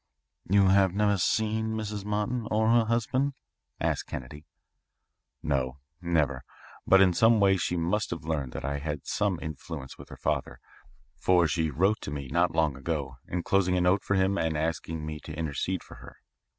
"You 0.49 0.69
have 0.69 0.95
never 0.95 1.19
seen 1.19 1.77
this 1.77 1.91
Mrs. 1.91 2.05
Martin 2.05 2.47
or 2.49 2.71
her 2.71 2.85
husband?" 2.85 3.33
asked 3.79 4.07
Kennedy. 4.07 4.47
"No, 5.43 5.77
never. 6.01 6.43
But 6.87 7.01
in 7.03 7.13
some 7.13 7.39
way 7.39 7.55
she 7.55 7.77
must 7.77 8.09
have 8.09 8.23
learned 8.25 8.51
that 8.53 8.65
I 8.65 8.79
had 8.79 9.05
some 9.05 9.37
influence 9.43 9.99
with 9.99 10.09
her 10.09 10.17
father, 10.17 10.59
for 11.17 11.47
she 11.47 11.69
wrote 11.69 12.01
to 12.01 12.09
me 12.09 12.29
not 12.29 12.55
long 12.55 12.75
ago, 12.75 13.17
enclosing 13.27 13.77
a 13.77 13.81
note 13.81 14.01
for 14.01 14.15
him 14.15 14.39
and 14.39 14.57
asking 14.57 15.05
me 15.05 15.19
to 15.19 15.35
intercede 15.37 15.83
for 15.83 15.97
her. 15.97 16.17